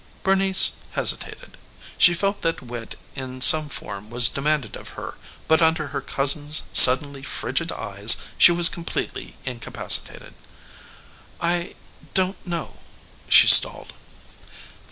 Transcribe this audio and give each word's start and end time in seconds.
Bernice 0.23 0.71
hesitated. 0.93 1.59
She 1.99 2.15
felt 2.15 2.41
that 2.41 2.63
wit 2.63 2.95
in 3.13 3.39
some 3.39 3.69
form 3.69 4.09
was 4.09 4.29
demanded 4.29 4.75
of 4.75 4.97
her, 4.97 5.15
but 5.47 5.61
under 5.61 5.89
her 5.89 6.01
cousin's 6.01 6.63
suddenly 6.73 7.21
frigid 7.21 7.71
eyes 7.71 8.17
she 8.35 8.51
was 8.51 8.67
completely 8.67 9.35
incapacitated. 9.45 10.33
"I 11.39 11.75
don't 12.15 12.47
know," 12.47 12.79
she 13.29 13.45
stalled. 13.45 13.93